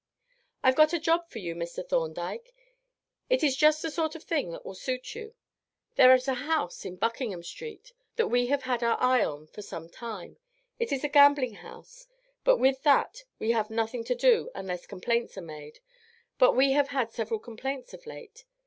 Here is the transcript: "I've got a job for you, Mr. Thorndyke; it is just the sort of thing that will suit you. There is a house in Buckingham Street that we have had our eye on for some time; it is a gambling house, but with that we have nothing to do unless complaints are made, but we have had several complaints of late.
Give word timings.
"I've 0.63 0.73
got 0.75 0.93
a 0.93 0.99
job 0.99 1.29
for 1.29 1.37
you, 1.37 1.53
Mr. 1.53 1.87
Thorndyke; 1.87 2.55
it 3.29 3.43
is 3.43 3.55
just 3.55 3.83
the 3.83 3.91
sort 3.91 4.15
of 4.15 4.23
thing 4.23 4.49
that 4.49 4.65
will 4.65 4.73
suit 4.73 5.13
you. 5.13 5.35
There 5.95 6.11
is 6.15 6.27
a 6.27 6.33
house 6.33 6.85
in 6.85 6.95
Buckingham 6.95 7.43
Street 7.43 7.93
that 8.15 8.25
we 8.29 8.47
have 8.47 8.63
had 8.63 8.81
our 8.81 8.99
eye 8.99 9.23
on 9.23 9.45
for 9.45 9.61
some 9.61 9.89
time; 9.89 10.39
it 10.79 10.91
is 10.91 11.03
a 11.03 11.07
gambling 11.07 11.53
house, 11.53 12.07
but 12.43 12.57
with 12.57 12.81
that 12.81 13.25
we 13.37 13.51
have 13.51 13.69
nothing 13.69 14.03
to 14.05 14.15
do 14.15 14.49
unless 14.55 14.87
complaints 14.87 15.37
are 15.37 15.41
made, 15.41 15.81
but 16.39 16.53
we 16.53 16.71
have 16.71 16.87
had 16.87 17.11
several 17.11 17.39
complaints 17.39 17.93
of 17.93 18.07
late. 18.07 18.45